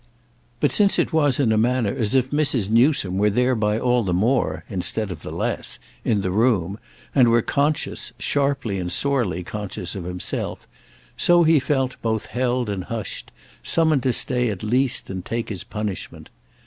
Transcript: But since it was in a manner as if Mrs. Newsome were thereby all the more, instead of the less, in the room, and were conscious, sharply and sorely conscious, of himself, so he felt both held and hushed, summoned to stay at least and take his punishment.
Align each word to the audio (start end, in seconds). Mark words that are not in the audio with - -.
But 0.59 0.71
since 0.71 0.97
it 0.97 1.13
was 1.13 1.39
in 1.39 1.51
a 1.51 1.59
manner 1.59 1.93
as 1.93 2.15
if 2.15 2.31
Mrs. 2.31 2.71
Newsome 2.71 3.19
were 3.19 3.29
thereby 3.29 3.77
all 3.77 4.03
the 4.03 4.15
more, 4.15 4.63
instead 4.67 5.11
of 5.11 5.21
the 5.21 5.29
less, 5.31 5.77
in 6.03 6.21
the 6.21 6.31
room, 6.31 6.79
and 7.13 7.27
were 7.27 7.43
conscious, 7.43 8.11
sharply 8.17 8.79
and 8.79 8.91
sorely 8.91 9.43
conscious, 9.43 9.93
of 9.93 10.05
himself, 10.05 10.67
so 11.17 11.43
he 11.43 11.59
felt 11.59 12.01
both 12.01 12.25
held 12.25 12.67
and 12.67 12.85
hushed, 12.85 13.31
summoned 13.61 14.01
to 14.01 14.11
stay 14.11 14.49
at 14.49 14.63
least 14.63 15.07
and 15.11 15.23
take 15.23 15.49
his 15.49 15.63
punishment. 15.63 16.29